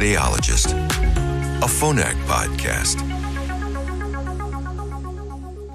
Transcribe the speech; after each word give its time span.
Audiologist, 0.00 0.72
a 1.60 1.66
Phonak 1.66 2.14
podcast. 2.24 2.96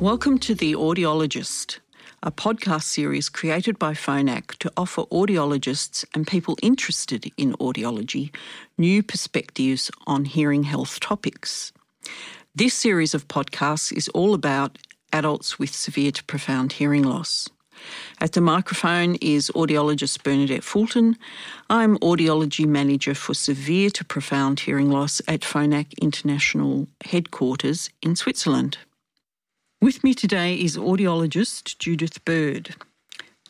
Welcome 0.01 0.39
to 0.39 0.55
The 0.55 0.73
Audiologist, 0.73 1.77
a 2.23 2.31
podcast 2.31 2.85
series 2.85 3.29
created 3.29 3.77
by 3.77 3.93
Phonak 3.93 4.57
to 4.57 4.71
offer 4.75 5.03
audiologists 5.11 6.05
and 6.15 6.25
people 6.25 6.57
interested 6.63 7.31
in 7.37 7.53
audiology 7.57 8.33
new 8.79 9.03
perspectives 9.03 9.91
on 10.07 10.25
hearing 10.25 10.63
health 10.63 10.99
topics. 10.99 11.71
This 12.55 12.73
series 12.73 13.13
of 13.13 13.27
podcasts 13.27 13.95
is 13.95 14.07
all 14.07 14.33
about 14.33 14.79
adults 15.13 15.59
with 15.59 15.71
severe 15.71 16.11
to 16.11 16.23
profound 16.23 16.71
hearing 16.73 17.03
loss. 17.03 17.47
At 18.19 18.33
the 18.33 18.41
microphone 18.41 19.15
is 19.15 19.51
audiologist 19.55 20.23
Bernadette 20.23 20.63
Fulton. 20.63 21.17
I'm 21.69 21.97
audiology 21.99 22.65
manager 22.65 23.13
for 23.13 23.33
severe 23.33 23.89
to 23.91 24.05
profound 24.05 24.61
hearing 24.61 24.89
loss 24.89 25.21
at 25.27 25.41
Phonak 25.41 25.97
International 26.01 26.87
headquarters 27.03 27.89
in 28.01 28.15
Switzerland. 28.15 28.77
With 29.81 30.03
me 30.03 30.13
today 30.13 30.55
is 30.55 30.77
audiologist 30.77 31.77
Judith 31.77 32.23
Bird. 32.25 32.75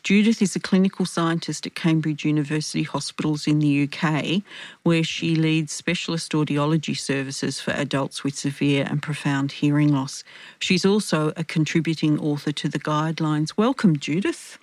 Judith 0.06 0.40
is 0.40 0.54
a 0.54 0.60
clinical 0.60 1.04
scientist 1.04 1.66
at 1.66 1.74
Cambridge 1.74 2.24
University 2.24 2.84
Hospitals 2.84 3.48
in 3.48 3.58
the 3.58 3.88
UK, 3.90 4.40
where 4.84 5.02
she 5.02 5.34
leads 5.34 5.72
specialist 5.72 6.30
audiology 6.30 6.96
services 6.96 7.60
for 7.60 7.72
adults 7.72 8.22
with 8.22 8.38
severe 8.38 8.86
and 8.88 9.02
profound 9.02 9.50
hearing 9.50 9.92
loss. 9.92 10.22
She's 10.60 10.86
also 10.86 11.32
a 11.36 11.42
contributing 11.42 12.20
author 12.20 12.52
to 12.52 12.68
the 12.68 12.78
guidelines. 12.78 13.54
Welcome, 13.56 13.98
Judith. 13.98 14.60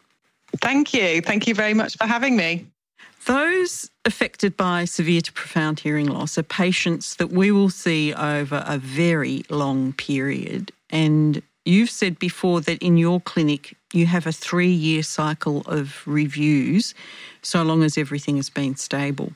Thank 0.62 0.94
you. 0.94 1.20
Thank 1.20 1.46
you 1.46 1.54
very 1.54 1.74
much 1.74 1.98
for 1.98 2.06
having 2.06 2.38
me. 2.38 2.66
Those 3.26 3.90
affected 4.06 4.56
by 4.56 4.86
severe 4.86 5.20
to 5.20 5.34
profound 5.34 5.82
hearing 5.82 6.08
loss 6.08 6.38
are 6.38 6.44
patients 6.44 7.16
that 7.16 7.32
we 7.32 7.52
will 7.52 7.70
see 7.70 8.14
over 8.14 8.64
a 8.66 8.78
very 8.78 9.44
long 9.50 9.92
period. 9.92 10.72
And 10.90 11.42
you've 11.66 11.90
said 11.90 12.20
before 12.20 12.62
that 12.62 12.80
in 12.80 12.98
your 12.98 13.20
clinic, 13.22 13.76
you 13.94 14.06
have 14.06 14.28
a 14.28 14.32
three 14.32 14.72
year 14.72 15.04
cycle 15.04 15.62
of 15.66 16.02
reviews 16.06 16.94
so 17.42 17.64
long 17.64 17.84
as 17.84 17.98
everything 17.98 18.38
has 18.38 18.50
been 18.50 18.76
stable. 18.76 19.34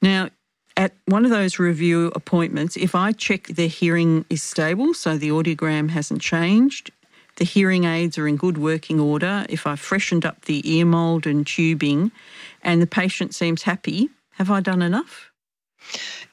Now, 0.00 0.30
at 0.76 0.94
one 1.04 1.24
of 1.24 1.30
those 1.30 1.58
review 1.58 2.10
appointments, 2.14 2.76
if 2.76 2.94
I 2.94 3.12
check 3.12 3.48
the 3.48 3.68
hearing 3.68 4.24
is 4.30 4.42
stable, 4.42 4.94
so 4.94 5.18
the 5.18 5.28
audiogram 5.28 5.90
hasn't 5.90 6.22
changed, 6.22 6.90
the 7.36 7.44
hearing 7.44 7.84
aids 7.84 8.18
are 8.18 8.28
in 8.28 8.36
good 8.36 8.58
working 8.58 8.98
order, 8.98 9.46
if 9.48 9.66
I've 9.66 9.80
freshened 9.80 10.24
up 10.24 10.44
the 10.46 10.68
ear 10.70 10.84
mould 10.84 11.26
and 11.26 11.46
tubing, 11.46 12.10
and 12.62 12.80
the 12.80 12.86
patient 12.86 13.34
seems 13.34 13.62
happy, 13.62 14.10
have 14.32 14.50
I 14.50 14.60
done 14.60 14.82
enough? 14.82 15.31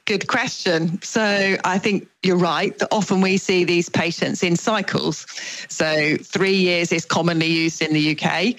Good 0.06 0.26
question. 0.26 1.00
So 1.02 1.56
I 1.64 1.78
think 1.78 2.08
you're 2.22 2.36
right 2.36 2.76
that 2.78 2.88
often 2.90 3.20
we 3.20 3.36
see 3.36 3.64
these 3.64 3.88
patients 3.88 4.42
in 4.42 4.56
cycles. 4.56 5.24
So 5.68 6.16
three 6.16 6.56
years 6.56 6.90
is 6.90 7.04
commonly 7.04 7.46
used 7.46 7.80
in 7.80 7.92
the 7.92 8.18
UK. 8.18 8.56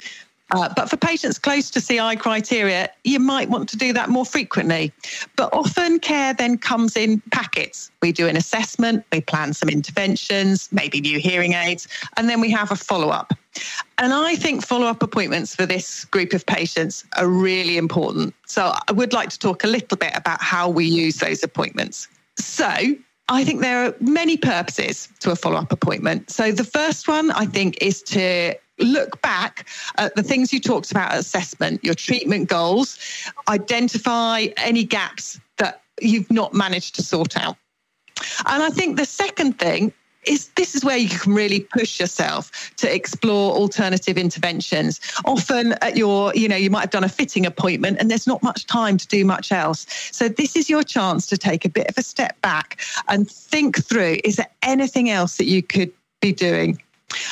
Uh, 0.52 0.70
but 0.76 0.90
for 0.90 0.98
patients 0.98 1.40
close 1.40 1.70
to 1.72 1.82
CI 1.82 2.16
criteria, 2.18 2.90
you 3.04 3.20
might 3.20 3.50
want 3.50 3.70
to 3.70 3.78
do 3.78 3.94
that 3.94 4.10
more 4.10 4.26
frequently. 4.26 4.92
But 5.38 5.50
often 5.54 6.00
care 6.00 6.34
then 6.34 6.58
comes 6.58 6.98
in 6.98 7.22
packets. 7.32 7.90
We 8.02 8.12
do 8.12 8.28
an 8.28 8.36
assessment, 8.36 9.06
we 9.12 9.22
plan 9.22 9.54
some 9.54 9.70
interventions, 9.70 10.70
maybe 10.72 11.00
new 11.00 11.20
hearing 11.20 11.54
aids, 11.54 11.88
and 12.18 12.30
then 12.30 12.42
we 12.42 12.52
have 12.52 12.72
a 12.72 12.76
follow 12.76 13.10
up. 13.10 13.34
And 13.98 14.14
I 14.14 14.36
think 14.36 14.66
follow 14.66 14.88
up 14.88 15.02
appointments 15.02 15.56
for 15.56 15.66
this 15.66 16.06
group 16.06 16.34
of 16.34 16.46
patients 16.46 17.06
are 17.18 17.28
really 17.28 17.78
important. 17.78 18.34
So 18.46 18.74
I 18.88 18.92
would 18.92 19.14
like 19.14 19.30
to 19.30 19.40
talk 19.40 19.64
a 19.64 19.68
little 19.68 19.98
bit 19.98 20.12
about 20.16 20.42
how 20.42 20.70
we 20.70 20.86
use 20.86 21.18
those 21.18 21.44
appointments. 21.44 22.08
So, 22.38 22.74
I 23.30 23.46
think 23.46 23.62
there 23.62 23.86
are 23.86 23.96
many 24.02 24.36
purposes 24.36 25.08
to 25.20 25.32
a 25.32 25.36
follow 25.36 25.58
up 25.58 25.72
appointment. 25.72 26.30
So, 26.30 26.52
the 26.52 26.64
first 26.64 27.08
one 27.08 27.32
I 27.32 27.46
think 27.46 27.78
is 27.82 28.02
to 28.04 28.56
look 28.82 29.22
back 29.22 29.68
at 29.98 30.16
the 30.16 30.24
things 30.24 30.52
you 30.52 30.60
talked 30.60 30.92
about 30.92 31.14
assessment, 31.16 31.84
your 31.84 31.96
treatment 31.96 32.50
goals, 32.50 32.98
identify 33.48 34.48
any 34.58 34.84
gaps 34.84 35.40
that 35.58 35.82
you've 36.00 36.32
not 36.32 36.54
managed 36.54 36.96
to 36.96 37.04
sort 37.04 37.38
out. 37.38 37.58
And 38.46 38.64
I 38.64 38.70
think 38.70 38.98
the 38.98 39.06
second 39.06 39.58
thing 39.60 39.94
is 40.26 40.50
this 40.50 40.76
is 40.76 40.86
where 40.86 40.98
you 40.98 41.10
can 41.10 41.34
really 41.34 41.62
push 41.62 42.00
yourself 42.00 42.72
to 42.76 42.94
explore 42.94 43.54
alternative 43.54 44.18
interventions 44.18 45.00
often 45.26 45.74
at 45.82 45.98
your 45.98 46.34
you 46.36 46.48
know 46.48 46.56
you 46.56 46.70
might 46.70 46.82
have 46.82 46.92
done 46.92 47.04
a 47.04 47.10
fitting 47.10 47.46
appointment 47.46 47.98
and 48.00 48.12
there's 48.12 48.28
not 48.28 48.44
much 48.44 48.68
time 48.68 48.98
to 48.98 49.08
do 49.08 49.26
much 49.26 49.52
else 49.52 49.86
so 50.12 50.30
this 50.30 50.56
is 50.56 50.70
your 50.70 50.84
chance 50.84 51.26
to 51.26 51.38
take 51.38 51.66
a 51.66 51.70
bit 51.70 51.88
of 51.88 51.98
a 51.98 52.04
step 52.04 52.40
back 52.42 52.80
and 53.08 53.30
think 53.30 53.84
through 53.84 54.18
is 54.24 54.36
there 54.36 54.50
anything 54.62 55.10
else 55.10 55.38
that 55.38 55.46
you 55.46 55.64
could 55.64 55.92
be 56.22 56.32
doing 56.32 56.80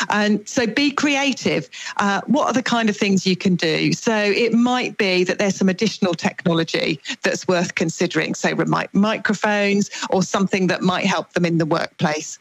and 0.09 0.47
so 0.47 0.67
be 0.67 0.91
creative. 0.91 1.69
Uh, 1.97 2.21
what 2.27 2.47
are 2.47 2.53
the 2.53 2.63
kind 2.63 2.89
of 2.89 2.97
things 2.97 3.25
you 3.25 3.35
can 3.35 3.55
do? 3.55 3.93
So 3.93 4.15
it 4.15 4.53
might 4.53 4.97
be 4.97 5.23
that 5.23 5.39
there's 5.39 5.55
some 5.55 5.69
additional 5.69 6.13
technology 6.13 6.99
that's 7.23 7.47
worth 7.47 7.75
considering, 7.75 8.35
say 8.35 8.53
microphones 8.93 9.89
or 10.09 10.23
something 10.23 10.67
that 10.67 10.81
might 10.81 11.05
help 11.05 11.33
them 11.33 11.45
in 11.45 11.57
the 11.57 11.65
workplace. 11.65 12.39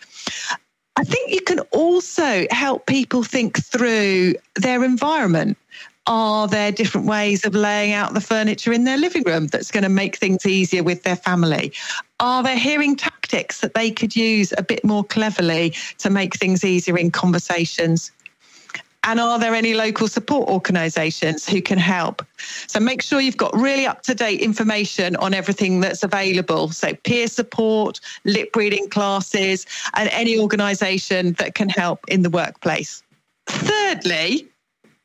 I 0.97 1.05
think 1.05 1.33
you 1.33 1.41
can 1.41 1.61
also 1.71 2.47
help 2.51 2.87
people 2.87 3.23
think 3.23 3.63
through 3.65 4.35
their 4.57 4.83
environment 4.83 5.57
are 6.09 6.49
there 6.49 6.73
different 6.73 7.07
ways 7.07 7.45
of 7.45 7.55
laying 7.55 7.93
out 7.93 8.15
the 8.15 8.21
furniture 8.21 8.73
in 8.73 8.85
their 8.85 8.97
living 8.97 9.23
room 9.25 9.47
that's 9.47 9.71
going 9.71 9.83
to 9.83 9.91
make 9.91 10.17
things 10.17 10.47
easier 10.47 10.83
with 10.83 11.03
their 11.03 11.17
family? 11.17 11.73
Are 12.19 12.43
there 12.43 12.57
hearing 12.57 12.97
tactics 12.97 13.61
that 13.61 13.75
they 13.75 13.91
could 13.91 14.17
use 14.17 14.55
a 14.57 14.63
bit 14.63 14.85
more 14.85 15.05
cleverly 15.05 15.75
to 15.99 16.09
make 16.09 16.35
things 16.35 16.65
easier 16.65 16.97
in 16.97 17.11
conversations? 17.11 18.11
And 19.05 19.21
are 19.21 19.39
there 19.39 19.55
any 19.55 19.75
local 19.75 20.09
support 20.09 20.49
organisations 20.49 21.47
who 21.47 21.61
can 21.61 21.79
help? 21.79 22.25
So 22.67 22.81
make 22.81 23.03
sure 23.03 23.21
you've 23.21 23.37
got 23.37 23.55
really 23.55 23.87
up 23.87 24.03
to 24.05 24.15
date 24.15 24.41
information 24.41 25.15
on 25.17 25.35
everything 25.35 25.81
that's 25.81 26.03
available. 26.03 26.71
So 26.71 26.95
peer 27.05 27.29
support, 27.29 28.01
lip 28.25 28.57
reading 28.57 28.89
classes, 28.89 29.67
and 29.95 30.09
any 30.11 30.39
organisation 30.39 31.35
that 31.35 31.55
can 31.55 31.69
help 31.69 32.01
in 32.09 32.23
the 32.23 32.31
workplace. 32.31 33.03
Thirdly, 33.47 34.49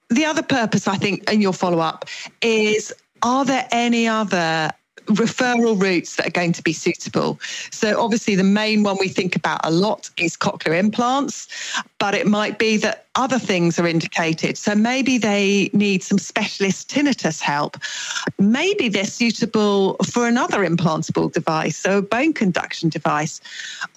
the 0.09 0.25
other 0.25 0.44
purpose, 0.44 0.88
I 0.88 0.97
think, 0.97 1.31
in 1.31 1.41
your 1.41 1.53
follow 1.53 1.80
up 1.80 2.06
is 2.41 2.94
are 3.22 3.46
there 3.46 3.68
any 3.72 4.08
other 4.08 4.72
referral 5.08 5.81
routes 5.81 6.16
that 6.16 6.28
are 6.28 6.31
going 6.31 6.53
to 6.53 6.64
be 6.64 6.74
suitable. 6.74 7.40
So, 7.72 8.00
obviously, 8.02 8.36
the 8.36 8.44
main 8.44 8.84
one 8.84 8.97
we 9.00 9.08
think 9.08 9.36
about 9.36 9.62
a 9.63 9.72
lot 9.72 10.09
is 10.18 10.38
cochlear 10.38 10.78
implants, 10.78 11.47
but 12.00 12.13
it 12.13 12.28
might 12.28 12.58
be 12.58 12.78
that 12.78 13.03
other 13.16 13.40
things 13.40 13.79
are 13.79 13.88
indicated. 13.88 14.57
So, 14.57 14.75
maybe 14.75 15.18
they 15.18 15.69
need 15.74 16.03
some 16.03 16.18
specialist 16.18 16.90
tinnitus 16.90 17.40
help. 17.41 17.78
Maybe 18.40 18.90
they're 18.90 19.06
suitable 19.06 19.96
for 20.06 20.28
another 20.28 20.66
implantable 20.66 21.31
device, 21.31 21.78
so 21.78 22.00
a 22.00 22.01
bone 22.01 22.34
conduction 22.34 22.90
device. 22.90 23.41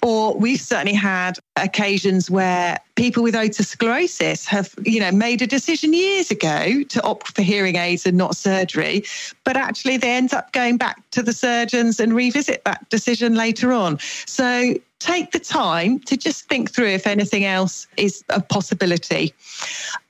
Or 0.03 0.35
we've 0.35 0.61
certainly 0.61 0.93
had 0.93 1.39
occasions 1.55 2.29
where 2.29 2.79
people 2.95 3.23
with 3.23 3.35
otosclerosis 3.35 4.45
have, 4.45 4.73
you 4.83 4.99
know, 4.99 5.11
made 5.11 5.41
a 5.41 5.47
decision 5.47 5.93
years 5.93 6.31
ago 6.31 6.83
to 6.83 7.01
opt 7.03 7.35
for 7.35 7.41
hearing 7.41 7.75
aids 7.75 8.05
and 8.05 8.17
not 8.17 8.35
surgery, 8.35 9.03
but 9.43 9.55
actually 9.55 9.97
they 9.97 10.11
end 10.11 10.33
up 10.33 10.51
going 10.51 10.77
back 10.77 11.01
to 11.11 11.23
the 11.23 11.33
surgeons 11.33 11.99
and 11.99 12.13
revisit 12.13 12.63
that 12.65 12.87
decision 12.89 13.35
later 13.35 13.71
on. 13.71 13.99
So 14.25 14.75
take 14.99 15.31
the 15.31 15.39
time 15.39 15.99
to 15.99 16.17
just 16.17 16.47
think 16.47 16.71
through 16.71 16.89
if 16.89 17.07
anything 17.07 17.45
else 17.45 17.87
is 17.97 18.23
a 18.29 18.41
possibility. 18.41 19.33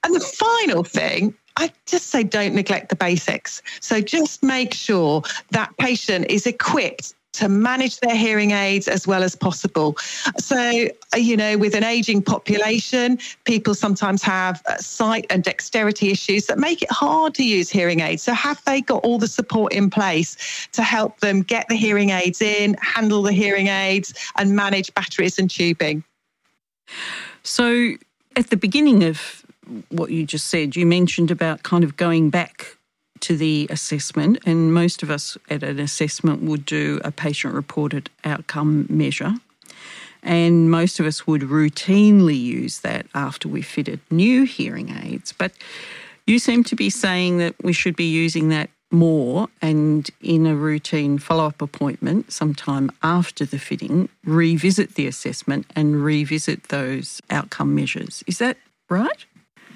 And 0.04 0.16
the 0.16 0.20
final 0.20 0.84
thing 0.84 1.34
I 1.58 1.72
just 1.88 2.08
say 2.08 2.24
don't 2.24 2.54
neglect 2.54 2.90
the 2.90 2.96
basics. 2.96 3.64
So 3.82 4.00
just 4.00 4.44
make 4.44 4.74
sure 4.76 5.24
that 5.50 5.76
patient 5.78 6.28
is 6.30 6.46
equipped 6.46 7.16
to 7.34 7.50
manage 7.50 8.00
their 8.00 8.16
hearing 8.16 8.52
aids 8.52 8.88
as 8.88 9.06
well 9.06 9.24
as 9.24 9.36
possible. 9.36 9.96
So, 10.38 10.88
uh, 11.14 11.18
you 11.18 11.38
know, 11.38 11.58
with 11.58 11.76
an 11.76 11.84
aging 11.84 12.24
population, 12.24 13.20
people 13.46 13.76
sometimes 13.76 14.24
have 14.24 14.64
uh, 14.66 14.78
sight 14.78 15.28
and 15.30 15.44
dexterity 15.44 16.10
issues 16.10 16.48
that 16.48 16.58
make 16.58 16.82
it 16.82 16.92
hard 16.92 17.36
to 17.36 17.44
use 17.44 17.70
hearing 17.70 18.00
aids. 18.00 18.24
So, 18.24 18.34
have 18.34 18.64
they 18.66 18.82
got 18.82 19.04
all 19.04 19.20
the 19.20 19.28
support 19.28 19.74
in 19.74 19.90
place 19.90 20.68
to 20.72 20.82
help 20.82 21.20
them 21.20 21.42
get 21.44 21.68
the 21.70 21.76
hearing 21.76 22.10
aids 22.10 22.42
in, 22.42 22.76
handle 22.82 23.22
the 23.22 23.34
hearing 23.34 23.68
aids, 23.68 24.14
and 24.38 24.56
manage 24.56 24.94
batteries 24.94 25.38
and 25.38 25.50
tubing? 25.50 26.04
So, 27.44 27.94
at 28.36 28.50
the 28.50 28.58
beginning 28.58 29.04
of 29.04 29.46
what 29.90 30.12
you 30.12 30.26
just 30.26 30.48
said, 30.48 30.76
you 30.76 30.86
mentioned 30.86 31.30
about 31.30 31.64
kind 31.64 31.84
of 31.84 31.98
going 31.98 32.30
back 32.30 32.77
to 33.22 33.38
the 33.38 33.68
assessment, 33.70 34.40
and 34.46 34.74
most 34.74 35.04
of 35.04 35.10
us 35.10 35.38
at 35.50 35.64
an 35.64 35.80
assessment 35.80 36.42
would 36.44 36.66
do 36.66 37.00
a 37.04 37.12
patient 37.12 37.54
reported 37.54 38.10
outcome 38.24 38.86
measure. 38.90 39.34
And 40.24 40.70
most 40.70 41.00
of 41.00 41.06
us 41.06 41.26
would 41.26 41.42
routinely 41.42 42.40
use 42.40 42.80
that 42.80 43.06
after 43.14 43.48
we 43.48 43.62
fitted 43.62 44.00
new 44.10 44.44
hearing 44.44 44.90
aids. 44.90 45.32
But 45.32 45.54
you 46.26 46.40
seem 46.40 46.64
to 46.66 46.76
be 46.76 46.90
saying 46.90 47.38
that 47.38 47.56
we 47.64 47.72
should 47.72 47.96
be 47.96 48.10
using 48.10 48.50
that 48.50 48.70
more 48.92 49.48
and 49.62 50.10
in 50.22 50.46
a 50.46 50.56
routine 50.56 51.18
follow 51.18 51.46
up 51.46 51.62
appointment 51.62 52.32
sometime 52.32 52.92
after 53.04 53.46
the 53.46 53.60
fitting, 53.60 54.10
revisit 54.24 54.96
the 54.96 55.08
assessment 55.08 55.66
and 55.76 56.04
revisit 56.04 56.64
those 56.70 57.22
outcome 57.30 57.76
measures. 57.76 58.24
Is 58.28 58.38
that 58.40 58.58
right? 58.90 59.26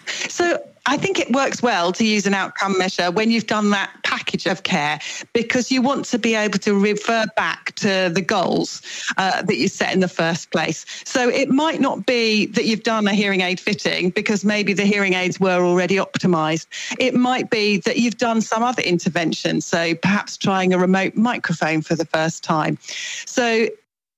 So 0.05 0.65
I 0.85 0.97
think 0.97 1.19
it 1.19 1.31
works 1.31 1.61
well 1.61 1.91
to 1.93 2.05
use 2.05 2.25
an 2.25 2.33
outcome 2.33 2.77
measure 2.77 3.11
when 3.11 3.29
you've 3.29 3.47
done 3.47 3.69
that 3.71 3.91
package 4.03 4.47
of 4.47 4.63
care 4.63 4.99
because 5.33 5.71
you 5.71 5.81
want 5.81 6.05
to 6.05 6.17
be 6.19 6.35
able 6.35 6.57
to 6.59 6.77
refer 6.77 7.25
back 7.35 7.75
to 7.75 8.09
the 8.13 8.21
goals 8.21 8.81
uh, 9.17 9.41
that 9.43 9.57
you 9.57 9.67
set 9.67 9.93
in 9.93 9.99
the 9.99 10.07
first 10.07 10.51
place. 10.51 10.85
So 11.05 11.29
it 11.29 11.49
might 11.49 11.81
not 11.81 12.05
be 12.05 12.47
that 12.47 12.65
you've 12.65 12.83
done 12.83 13.07
a 13.07 13.13
hearing 13.13 13.41
aid 13.41 13.59
fitting 13.59 14.09
because 14.09 14.43
maybe 14.43 14.73
the 14.73 14.85
hearing 14.85 15.13
aids 15.13 15.39
were 15.39 15.63
already 15.63 15.95
optimized. 15.95 16.67
It 16.99 17.13
might 17.13 17.49
be 17.49 17.77
that 17.79 17.97
you've 17.97 18.17
done 18.17 18.41
some 18.41 18.63
other 18.63 18.81
intervention. 18.81 19.61
So 19.61 19.93
perhaps 19.95 20.35
trying 20.37 20.73
a 20.73 20.79
remote 20.79 21.15
microphone 21.15 21.81
for 21.81 21.95
the 21.95 22.05
first 22.05 22.43
time. 22.43 22.77
So 23.25 23.67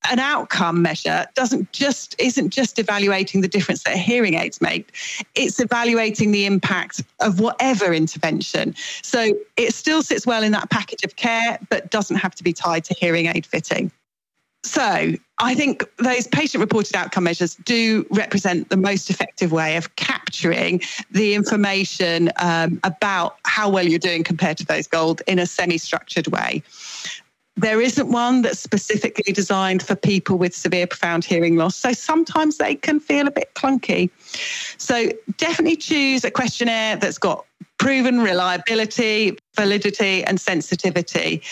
an 0.09 0.19
outcome 0.19 0.81
measure 0.81 1.25
doesn't 1.35 1.71
just 1.71 2.15
isn't 2.19 2.49
just 2.49 2.79
evaluating 2.79 3.41
the 3.41 3.47
difference 3.47 3.83
that 3.83 3.95
hearing 3.95 4.35
aids 4.35 4.61
make 4.61 4.93
it's 5.35 5.59
evaluating 5.59 6.31
the 6.31 6.45
impact 6.45 7.03
of 7.19 7.39
whatever 7.39 7.93
intervention. 7.93 8.75
So 9.01 9.33
it 9.57 9.73
still 9.73 10.03
sits 10.03 10.25
well 10.25 10.43
in 10.43 10.51
that 10.51 10.69
package 10.69 11.03
of 11.03 11.15
care 11.15 11.59
but 11.69 11.89
doesn't 11.89 12.17
have 12.17 12.35
to 12.35 12.43
be 12.43 12.53
tied 12.53 12.83
to 12.85 12.93
hearing 12.93 13.27
aid 13.27 13.45
fitting. 13.45 13.91
So 14.65 15.13
I 15.39 15.55
think 15.55 15.83
those 15.97 16.25
patient 16.27 16.61
reported 16.61 16.95
outcome 16.95 17.25
measures 17.25 17.55
do 17.55 18.05
represent 18.11 18.69
the 18.69 18.77
most 18.77 19.09
effective 19.09 19.51
way 19.51 19.75
of 19.75 19.93
capturing 19.97 20.81
the 21.11 21.33
information 21.33 22.31
um, 22.37 22.79
about 22.85 23.37
how 23.45 23.69
well 23.69 23.85
you're 23.85 23.99
doing 23.99 24.23
compared 24.23 24.57
to 24.59 24.65
those 24.65 24.87
goals 24.87 25.19
in 25.27 25.37
a 25.37 25.45
semi 25.45 25.77
structured 25.77 26.27
way. 26.27 26.63
There 27.55 27.81
isn't 27.81 28.09
one 28.09 28.41
that's 28.41 28.59
specifically 28.59 29.31
designed 29.31 29.83
for 29.83 29.95
people 29.95 30.37
with 30.37 30.55
severe 30.55 30.87
profound 30.87 31.23
hearing 31.23 31.55
loss. 31.55 31.75
So 31.75 31.93
sometimes 31.93 32.57
they 32.57 32.75
can 32.75 32.99
feel 32.99 33.27
a 33.27 33.31
bit 33.31 33.53
clunky. 33.53 34.09
So 34.77 35.09
definitely 35.37 35.75
choose 35.75 36.23
a 36.23 36.31
questionnaire 36.31 36.95
that's 36.95 37.19
got 37.19 37.45
proven 37.77 38.21
reliability, 38.21 39.37
validity, 39.55 40.23
and 40.23 40.39
sensitivity. 40.39 41.43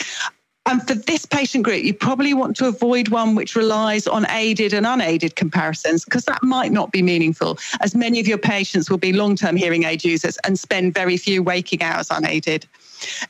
And 0.67 0.85
for 0.87 0.93
this 0.93 1.25
patient 1.25 1.63
group, 1.63 1.83
you 1.83 1.93
probably 1.93 2.33
want 2.33 2.55
to 2.57 2.67
avoid 2.67 3.09
one 3.09 3.35
which 3.35 3.55
relies 3.55 4.07
on 4.07 4.29
aided 4.29 4.73
and 4.73 4.85
unaided 4.85 5.35
comparisons 5.35 6.05
because 6.05 6.25
that 6.25 6.41
might 6.43 6.71
not 6.71 6.91
be 6.91 7.01
meaningful, 7.01 7.57
as 7.81 7.95
many 7.95 8.19
of 8.19 8.27
your 8.27 8.37
patients 8.37 8.89
will 8.89 8.99
be 8.99 9.11
long 9.11 9.35
term 9.35 9.55
hearing 9.55 9.83
aid 9.83 10.03
users 10.03 10.37
and 10.45 10.59
spend 10.59 10.93
very 10.93 11.17
few 11.17 11.41
waking 11.41 11.81
hours 11.81 12.07
unaided. 12.11 12.67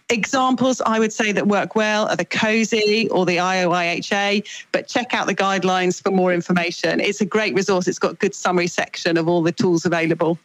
Examples 0.09 0.81
I 0.81 1.00
would 1.00 1.13
say 1.13 1.31
that 1.31 1.47
work 1.47 1.75
well 1.75 2.07
are 2.07 2.15
the 2.15 2.25
COSI 2.25 3.09
or 3.09 3.25
the 3.25 3.38
IOIHA, 3.38 4.47
but 4.71 4.88
check 4.88 5.13
out 5.13 5.27
the 5.27 5.35
guidelines 5.35 6.01
for 6.01 6.12
more 6.12 6.33
information. 6.33 7.00
It's 7.00 7.21
a 7.21 7.25
great 7.25 7.53
resource. 7.56 7.88
It's 7.88 8.00
got 8.00 8.13
a 8.13 8.15
good 8.15 8.35
summary 8.35 8.68
section 8.68 9.18
of 9.18 9.27
all 9.27 9.41
the 9.41 9.51
tools 9.51 9.85
available. 9.85 10.38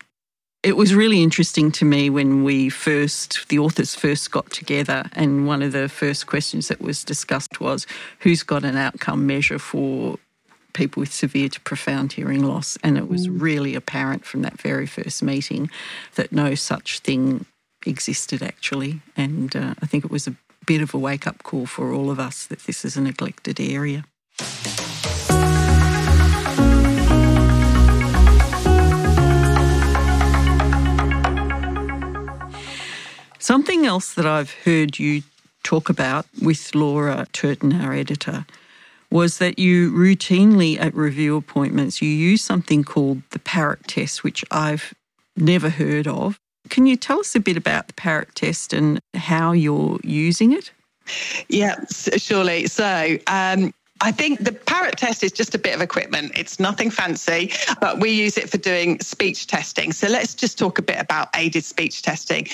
It 0.63 0.77
was 0.77 0.95
really 0.95 1.23
interesting 1.23 1.71
to 1.73 1.85
me 1.85 2.11
when 2.11 2.43
we 2.43 2.71
first, 2.71 3.49
the 3.51 3.59
authors 3.59 3.95
first 3.95 4.33
got 4.33 4.51
together, 4.51 5.09
and 5.13 5.47
one 5.47 5.63
of 5.63 5.71
the 5.71 5.89
first 5.89 6.27
questions 6.27 6.69
that 6.69 6.81
was 6.81 7.05
discussed 7.05 7.61
was 7.61 7.87
who's 8.21 8.43
got 8.43 8.65
an 8.65 8.77
outcome 8.77 9.27
measure 9.27 9.61
for 9.61 10.19
people 10.73 11.01
with 11.01 11.13
severe 11.13 11.49
to 11.49 11.61
profound 11.61 12.13
hearing 12.13 12.43
loss. 12.43 12.77
And 12.83 12.99
it 12.99 13.09
was 13.09 13.29
mm. 13.29 13.41
really 13.41 13.75
apparent 13.75 14.25
from 14.25 14.43
that 14.43 14.61
very 14.61 14.87
first 14.87 15.23
meeting 15.23 15.71
that 16.17 16.33
no 16.33 16.55
such 16.55 16.99
thing 17.01 17.47
existed 17.87 18.43
actually. 18.43 19.01
And 19.17 19.55
uh, 19.55 19.75
I 19.83 19.87
think 19.87 20.05
it 20.05 20.11
was 20.11 20.27
a 20.27 20.35
bit 20.67 20.83
of 20.83 20.95
a 20.95 20.99
wake 20.99 21.27
up 21.27 21.43
call 21.43 21.67
for 21.67 21.93
all 21.93 22.11
of 22.11 22.19
us 22.19 22.47
that 22.47 22.61
this 22.61 22.85
is 22.85 22.97
a 22.97 23.01
neglected 23.01 23.61
area. 23.61 24.05
Something 33.39 33.87
else 33.87 34.15
that 34.15 34.27
I've 34.27 34.53
heard 34.65 34.99
you 34.99 35.23
talk 35.63 35.89
about 35.89 36.27
with 36.43 36.75
Laura 36.75 37.29
Turton, 37.33 37.81
our 37.81 37.93
editor, 37.93 38.45
was 39.11 39.39
that 39.39 39.59
you 39.59 39.93
routinely 39.93 40.81
at 40.81 40.93
review 40.95 41.37
appointments 41.37 42.03
you 42.03 42.09
use 42.09 42.43
something 42.43 42.83
called 42.83 43.23
the 43.31 43.39
parrot 43.39 43.87
test, 43.87 44.25
which 44.25 44.45
I've 44.51 44.95
never 45.37 45.69
heard 45.69 46.09
of. 46.09 46.41
Can 46.69 46.87
you 46.87 46.97
tell 46.97 47.21
us 47.21 47.35
a 47.35 47.41
bit 47.41 47.57
about 47.57 47.87
the 47.89 47.95
parrot 47.95 48.35
test 48.35 48.73
and 48.73 49.01
how 49.15 49.53
you're 49.53 49.99
using 50.03 50.53
it? 50.53 50.73
Yeah, 51.49 51.77
surely. 51.91 52.67
So, 52.67 53.19
um, 53.27 53.73
I 54.01 54.13
think 54.13 54.45
the 54.45 54.53
parrot 54.53 54.99
test 54.99 55.23
is 55.23 55.33
just 55.33 55.55
a 55.55 55.59
bit 55.59 55.75
of 55.75 55.81
equipment. 55.81 56.33
It's 56.37 56.61
nothing 56.61 56.91
fancy, 56.91 57.53
but 57.81 57.99
we 57.99 58.11
use 58.11 58.37
it 58.37 58.51
for 58.51 58.59
doing 58.59 59.01
speech 59.01 59.47
testing. 59.47 59.93
So 59.93 60.09
let's 60.09 60.35
just 60.35 60.59
talk 60.59 60.79
a 60.79 60.83
bit 60.83 61.01
about 61.01 61.29
aided 61.35 61.65
speech 61.65 62.03
testing. 62.03 62.47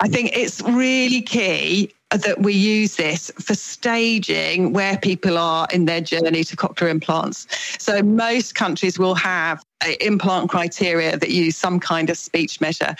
I 0.00 0.08
think 0.08 0.36
it's 0.36 0.60
really 0.62 1.22
key 1.22 1.94
that 2.18 2.40
we 2.40 2.52
use 2.52 2.96
this 2.96 3.30
for 3.40 3.54
staging 3.54 4.72
where 4.72 4.96
people 4.98 5.38
are 5.38 5.66
in 5.72 5.86
their 5.86 6.00
journey 6.00 6.44
to 6.44 6.56
cochlear 6.56 6.90
implants. 6.90 7.46
So 7.78 8.02
most 8.02 8.54
countries 8.54 8.98
will 8.98 9.14
have 9.14 9.64
implant 10.00 10.50
criteria 10.50 11.16
that 11.16 11.30
use 11.30 11.56
some 11.56 11.80
kind 11.80 12.10
of 12.10 12.16
speech 12.16 12.60
measure. 12.60 12.94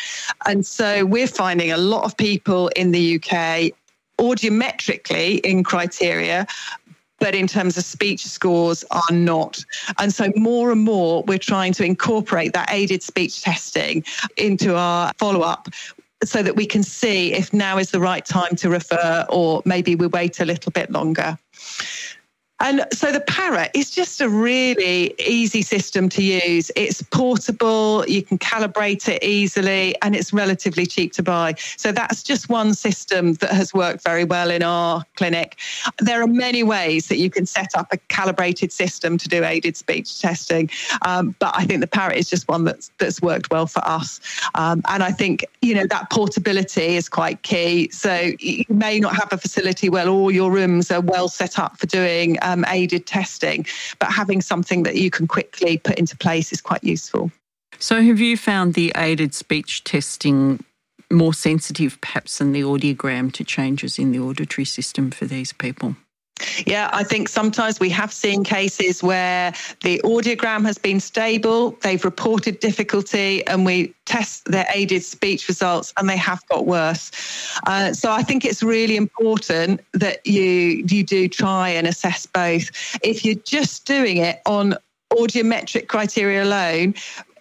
And 0.47 0.67
so 0.67 1.05
we're 1.05 1.27
finding 1.27 1.71
a 1.71 1.77
lot 1.77 2.05
of 2.05 2.17
people 2.17 2.69
in 2.69 2.91
the 2.91 3.17
UK 3.17 3.73
audiometrically 4.19 5.41
in 5.41 5.65
criteria 5.65 6.47
but 7.19 7.37
in 7.37 7.47
terms 7.47 7.79
of 7.79 7.85
speech 7.85 8.27
scores 8.27 8.85
are 8.91 9.13
not. 9.13 9.65
And 10.01 10.13
so 10.13 10.33
more 10.35 10.73
and 10.73 10.81
more 10.81 11.23
we're 11.23 11.39
trying 11.39 11.73
to 11.75 11.85
incorporate 11.85 12.53
that 12.55 12.69
aided 12.69 13.01
speech 13.01 13.43
testing 13.43 14.03
into 14.37 14.75
our 14.75 15.13
follow 15.19 15.43
up 15.43 15.69
so 16.25 16.43
that 16.43 16.57
we 16.57 16.67
can 16.67 16.83
see 16.83 17.33
if 17.33 17.53
now 17.53 17.79
is 17.79 17.91
the 17.91 18.01
right 18.01 18.25
time 18.25 18.55
to 18.57 18.69
refer 18.69 19.27
or 19.29 19.63
maybe 19.65 19.95
we 19.95 20.07
wait 20.07 20.41
a 20.41 20.45
little 20.45 20.73
bit 20.73 20.91
longer. 20.91 21.39
And 22.63 22.87
so 22.93 23.11
the 23.11 23.21
Parrot 23.21 23.73
is 23.75 23.91
just 23.91 24.21
a 24.21 24.29
really 24.29 25.15
easy 25.19 25.63
system 25.63 26.09
to 26.11 26.23
use. 26.23 26.71
It's 26.77 27.03
portable, 27.03 28.05
you 28.07 28.23
can 28.23 28.39
calibrate 28.39 29.09
it 29.09 29.23
easily, 29.25 29.97
and 30.01 30.15
it's 30.15 30.33
relatively 30.33 30.87
cheap 30.87 31.13
to 31.15 31.25
buy. 31.25 31.57
So 31.77 31.91
that's 31.91 32.23
just 32.23 32.49
one 32.49 32.75
system 32.75 33.35
that 33.35 33.51
has 33.51 33.75
worked 33.75 34.05
very 34.05 34.23
well 34.23 34.49
in 34.49 34.63
our 34.63 35.05
clinic. 35.17 35.59
There 35.99 36.23
are 36.23 36.29
many 36.29 36.63
ways 36.63 37.09
that 37.09 37.17
you 37.17 37.31
can 37.31 37.47
set 37.47 37.71
up 37.75 37.89
a 37.91 37.97
calibrated 38.07 38.71
system 38.71 39.19
to 39.19 39.29
do 39.29 39.45
aided 39.45 39.77
speech 39.77 40.21
testing, 40.21 40.71
um, 41.05 41.35
but 41.41 41.53
I 41.57 41.65
think 41.65 41.81
the 41.81 41.89
Parrot 41.89 42.17
is 42.17 42.31
just 42.31 42.47
one 42.47 42.63
that's 42.63 42.93
that's 42.99 43.21
worked 43.21 43.51
well 43.51 43.67
for 43.67 43.85
us. 43.85 44.21
Um, 44.55 44.83
and 44.87 45.03
I 45.03 45.11
think 45.11 45.45
you 45.63 45.75
know 45.75 45.87
that 45.89 46.11
portability 46.11 46.95
is 46.95 47.09
quite 47.09 47.43
key. 47.43 47.91
So 47.91 48.31
you 48.39 48.65
may 48.69 49.01
not 49.01 49.17
have 49.17 49.33
a 49.33 49.37
facility 49.37 49.89
where 49.89 50.07
all 50.07 50.31
your 50.31 50.53
rooms 50.53 50.93
are 50.93 51.01
well 51.01 51.27
set 51.27 51.59
up 51.59 51.77
for 51.77 51.87
doing. 51.87 52.39
Um, 52.43 52.52
um, 52.53 52.65
aided 52.69 53.07
testing, 53.07 53.67
but 53.99 54.13
having 54.13 54.41
something 54.41 54.83
that 54.85 54.97
you 54.97 55.11
can 55.11 55.27
quickly 55.27 55.79
put 55.79 55.99
into 55.99 56.17
place 56.17 56.53
is 56.53 56.61
quite 56.61 56.85
useful. 56.85 57.31
So, 57.79 58.03
have 58.03 58.21
you 58.21 58.37
found 58.37 58.75
the 58.75 58.93
aided 58.97 59.35
speech 59.35 59.85
testing 59.85 60.65
more 61.11 61.35
sensitive, 61.35 62.01
perhaps, 62.01 62.39
than 62.39 62.53
the 62.53 62.63
audiogram 62.63 63.33
to 63.33 63.45
changes 63.45 63.99
in 63.99 64.13
the 64.13 64.21
auditory 64.21 64.65
system 64.65 65.11
for 65.11 65.25
these 65.25 65.53
people? 65.53 65.97
Yeah, 66.67 66.91
I 66.93 67.05
think 67.05 67.29
sometimes 67.29 67.81
we 67.81 67.91
have 67.91 68.13
seen 68.13 68.45
cases 68.45 69.03
where 69.03 69.53
the 69.83 70.01
audiogram 70.05 70.65
has 70.67 70.79
been 70.79 71.01
stable, 71.01 71.73
they've 71.83 72.05
reported 72.05 72.61
difficulty, 72.61 73.47
and 73.47 73.65
we 73.65 73.95
test 74.05 74.45
their 74.47 74.67
aided 74.75 75.03
speech 75.03 75.49
results 75.49 75.93
and 75.97 76.09
they 76.09 76.17
have 76.17 76.47
got 76.49 76.67
worse. 76.67 77.11
Uh, 77.67 77.93
so 77.93 78.11
I 78.11 78.23
think 78.23 78.45
it's 78.45 78.63
really 78.63 78.97
important 78.97 79.81
that 79.93 80.27
you 80.27 80.85
you 80.89 81.05
do 81.05 81.29
try 81.29 81.69
and 81.71 81.87
assess 81.87 82.27
both. 82.27 82.71
If 83.03 83.25
you're 83.25 83.43
just 83.45 83.87
doing 83.87 84.19
it 84.19 84.41
on 84.47 84.75
audiometric 85.13 85.89
criteria 85.89 86.43
alone, 86.43 86.95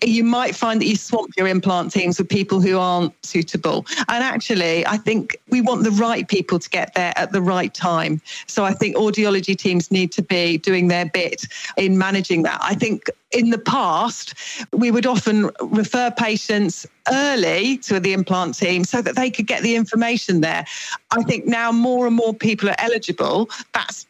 you 0.04 0.24
might 0.24 0.56
find 0.56 0.82
that 0.82 0.88
you 0.88 0.96
swamp 0.96 1.32
your 1.38 1.48
implant 1.48 1.92
teams 1.92 2.18
with 2.18 2.30
people 2.30 2.62
who 2.62 2.78
aren't 2.78 3.14
suitable. 3.26 3.86
And 4.08 4.24
actually, 4.24 4.86
I 4.86 4.98
think 4.98 5.38
we 5.50 5.62
want 5.62 5.84
the 5.84 5.92
right 5.92 6.28
people 6.28 6.60
to 6.60 6.70
get 6.70 6.94
there 6.96 7.14
at 7.16 7.32
the 7.32 7.42
right 7.42 7.74
time. 7.74 8.22
So 8.48 8.64
I 8.64 8.74
think 8.74 8.96
audiology 8.96 9.56
teams 9.56 9.92
need 9.92 10.12
to 10.14 10.22
be 10.22 10.58
doing 10.58 10.88
their 10.88 11.06
bit 11.06 11.46
in 11.78 11.98
managing 11.98 12.44
that. 12.44 12.60
I 12.62 12.76
think 12.76 13.04
in 13.32 13.50
the 13.50 13.58
past, 13.58 14.34
we 14.74 14.92
would 14.92 15.06
often 15.06 15.50
refer 15.62 16.12
patients 16.12 16.86
early 17.12 17.78
to 17.78 18.00
the 18.00 18.14
implant 18.14 18.56
team 18.56 18.84
so 18.84 19.02
that 19.02 19.16
they 19.16 19.30
could 19.30 19.48
get 19.48 19.64
the 19.64 19.76
information 19.76 20.42
there. 20.42 20.66
I 21.12 21.24
think 21.24 21.46
now 21.46 21.72
more 21.72 22.08
and 22.08 22.16
more 22.16 22.34
people 22.34 22.70
are 22.70 22.76
eligible. 22.80 23.50
That's 23.74 24.06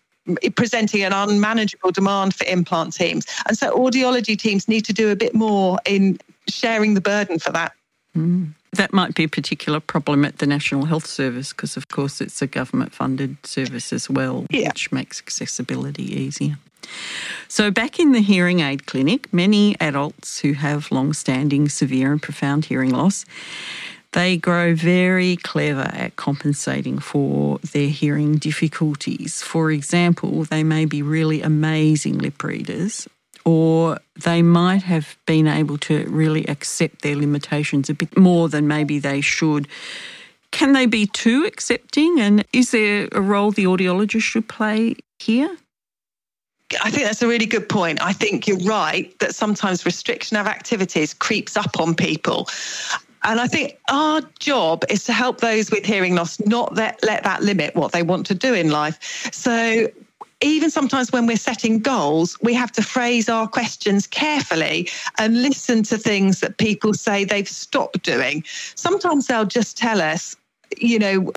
presenting 0.56 1.04
an 1.04 1.14
unmanageable 1.14 1.92
demand 1.92 2.36
for 2.36 2.46
implant 2.46 2.94
teams. 2.94 3.26
And 3.48 3.58
so 3.58 3.76
audiology 3.76 4.38
teams 4.38 4.68
need 4.68 4.86
to 4.86 4.94
do 4.94 5.10
a 5.10 5.16
bit 5.16 5.34
more 5.34 5.78
in 5.86 6.20
sharing 6.48 6.94
the 6.94 7.02
burden 7.02 7.40
for 7.40 7.52
that. 7.52 7.74
Mm. 8.16 8.54
that 8.74 8.92
might 8.92 9.16
be 9.16 9.24
a 9.24 9.30
particular 9.30 9.80
problem 9.80 10.26
at 10.26 10.40
the 10.40 10.46
National 10.46 10.84
Health 10.84 11.06
Service 11.06 11.54
because, 11.54 11.78
of 11.78 11.88
course, 11.88 12.20
it's 12.20 12.42
a 12.42 12.48
government 12.48 12.94
funded 12.94 13.38
service 13.46 13.94
as 13.94 14.10
well, 14.10 14.46
yeah. 14.50 14.68
which 14.68 14.92
makes 14.92 15.22
accessibility 15.22 16.04
easier. 16.04 16.58
So, 17.48 17.72
back 17.72 18.00
in 18.00 18.12
the 18.12 18.22
hearing 18.22 18.60
aid 18.60 18.86
clinic, 18.86 19.32
many 19.34 19.80
adults 19.80 20.40
who 20.40 20.54
have 20.54 20.92
long 20.92 21.14
standing 21.14 21.70
severe 21.70 22.12
and 22.12 22.22
profound 22.22 22.66
hearing 22.66 22.90
loss 22.90 23.26
they 24.14 24.36
grow 24.38 24.76
very 24.76 25.38
clever 25.38 25.90
at 25.94 26.16
compensating 26.18 27.00
for 27.00 27.60
their 27.60 27.88
hearing 27.88 28.38
difficulties. 28.38 29.42
For 29.42 29.72
example, 29.72 30.44
they 30.44 30.64
may 30.64 30.86
be 30.86 31.02
really 31.02 31.42
amazing 31.42 32.18
lip 32.18 32.44
readers, 32.44 33.08
or 33.46 34.00
they 34.22 34.42
might 34.42 34.84
have 34.84 35.18
been 35.26 35.48
able 35.48 35.78
to 35.80 36.06
really 36.10 36.46
accept 36.48 37.02
their 37.02 37.16
limitations 37.16 37.90
a 37.90 37.94
bit 37.94 38.18
more 38.18 38.50
than 38.50 38.68
maybe 38.68 39.00
they 39.00 39.22
should. 39.22 39.68
Can 40.52 40.74
they 40.74 40.86
be 40.86 41.08
too 41.08 41.46
accepting? 41.46 42.20
And 42.20 42.44
is 42.52 42.72
there 42.72 43.08
a 43.14 43.22
role 43.22 43.52
the 43.52 43.64
audiologist 43.64 44.24
should 44.24 44.50
play 44.50 44.98
here? 45.20 45.58
I 46.84 46.90
think 46.90 47.04
that's 47.04 47.22
a 47.22 47.28
really 47.28 47.46
good 47.46 47.68
point. 47.68 48.02
I 48.02 48.14
think 48.14 48.48
you're 48.48 48.58
right 48.60 49.18
that 49.20 49.36
sometimes 49.36 49.86
restriction 49.86 50.38
of 50.38 50.48
activities 50.48 51.14
creeps 51.14 51.58
up 51.58 51.80
on 51.80 51.96
people. 51.96 52.48
And 53.24 53.40
I 53.40 53.48
think 53.48 53.78
our 53.90 54.22
job 54.40 54.84
is 54.90 55.04
to 55.06 55.14
help 55.14 55.40
those 55.42 55.72
with 55.72 55.86
hearing 55.86 56.16
loss 56.16 56.40
not 56.40 56.76
let, 56.76 57.04
let 57.04 57.24
that 57.24 57.44
limit 57.44 57.76
what 57.76 57.92
they 57.92 58.04
want 58.04 58.26
to 58.28 58.36
do 58.36 58.54
in 58.54 58.72
life. 58.72 59.30
So 59.32 59.88
even 60.42 60.72
sometimes 60.72 61.12
when 61.12 61.28
we're 61.28 61.38
setting 61.38 61.80
goals, 61.80 62.38
we 62.42 62.54
have 62.54 62.72
to 62.74 62.82
phrase 62.82 63.30
our 63.30 63.48
questions 63.48 64.08
carefully 64.08 64.90
and 65.20 65.42
listen 65.42 65.84
to 65.84 65.98
things 65.98 66.40
that 66.40 66.58
people 66.58 66.94
say 66.94 67.24
they've 67.24 67.48
stopped 67.48 68.02
doing. 68.04 68.44
Sometimes 68.76 69.28
they'll 69.28 69.46
just 69.46 69.78
tell 69.78 70.02
us, 70.02 70.36
you 70.78 70.98
know, 70.98 71.32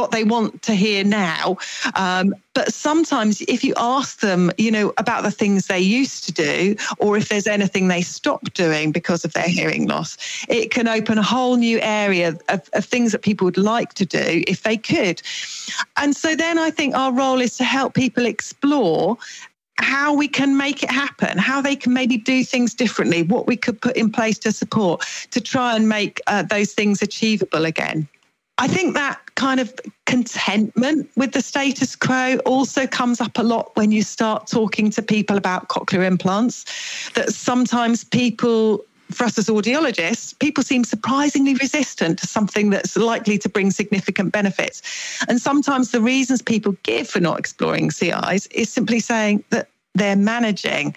what 0.00 0.10
they 0.10 0.24
want 0.24 0.62
to 0.62 0.74
hear 0.74 1.04
now. 1.04 1.58
Um, 1.94 2.34
but 2.54 2.72
sometimes, 2.72 3.42
if 3.42 3.62
you 3.62 3.74
ask 3.76 4.20
them, 4.20 4.50
you 4.58 4.70
know, 4.70 4.92
about 4.96 5.22
the 5.22 5.30
things 5.30 5.66
they 5.66 5.78
used 5.78 6.24
to 6.24 6.32
do, 6.32 6.76
or 6.98 7.16
if 7.16 7.28
there's 7.28 7.46
anything 7.46 7.88
they 7.88 8.02
stopped 8.02 8.54
doing 8.54 8.92
because 8.92 9.24
of 9.24 9.32
their 9.34 9.48
hearing 9.48 9.86
loss, 9.86 10.16
it 10.48 10.70
can 10.70 10.88
open 10.88 11.18
a 11.18 11.22
whole 11.22 11.56
new 11.56 11.78
area 11.80 12.36
of, 12.48 12.68
of 12.72 12.84
things 12.84 13.12
that 13.12 13.22
people 13.22 13.44
would 13.44 13.58
like 13.58 13.92
to 13.94 14.06
do 14.06 14.42
if 14.48 14.62
they 14.62 14.76
could. 14.76 15.22
And 15.96 16.16
so 16.16 16.34
then 16.34 16.58
I 16.58 16.70
think 16.70 16.94
our 16.94 17.12
role 17.12 17.40
is 17.40 17.56
to 17.58 17.64
help 17.64 17.94
people 17.94 18.26
explore 18.26 19.18
how 19.78 20.12
we 20.12 20.28
can 20.28 20.56
make 20.56 20.82
it 20.82 20.90
happen, 20.90 21.38
how 21.38 21.60
they 21.60 21.76
can 21.76 21.92
maybe 21.92 22.16
do 22.16 22.44
things 22.44 22.74
differently, 22.74 23.22
what 23.22 23.46
we 23.46 23.56
could 23.56 23.80
put 23.80 23.96
in 23.96 24.10
place 24.10 24.38
to 24.38 24.52
support 24.52 25.04
to 25.30 25.40
try 25.40 25.76
and 25.76 25.88
make 25.88 26.20
uh, 26.26 26.42
those 26.42 26.72
things 26.72 27.00
achievable 27.02 27.64
again. 27.64 28.08
I 28.58 28.68
think 28.68 28.92
that 28.94 29.18
kind 29.40 29.58
of 29.58 29.72
contentment 30.04 31.10
with 31.16 31.32
the 31.32 31.40
status 31.40 31.96
quo 31.96 32.36
also 32.44 32.86
comes 32.86 33.22
up 33.22 33.38
a 33.38 33.42
lot 33.42 33.74
when 33.74 33.90
you 33.90 34.02
start 34.02 34.46
talking 34.46 34.90
to 34.90 35.00
people 35.00 35.38
about 35.38 35.68
cochlear 35.68 36.06
implants. 36.06 36.66
That 37.14 37.32
sometimes 37.32 38.04
people 38.04 38.84
for 39.10 39.24
us 39.24 39.38
as 39.38 39.48
audiologists, 39.48 40.38
people 40.38 40.62
seem 40.62 40.84
surprisingly 40.84 41.54
resistant 41.54 42.18
to 42.18 42.26
something 42.26 42.68
that's 42.68 42.96
likely 42.96 43.38
to 43.38 43.48
bring 43.48 43.70
significant 43.70 44.30
benefits. 44.30 44.82
And 45.26 45.40
sometimes 45.40 45.90
the 45.90 46.02
reasons 46.02 46.42
people 46.42 46.76
give 46.82 47.08
for 47.08 47.18
not 47.18 47.38
exploring 47.38 47.90
CIs 47.90 48.46
is 48.48 48.70
simply 48.70 49.00
saying 49.00 49.42
that 49.50 49.68
they're 49.94 50.16
managing. 50.16 50.94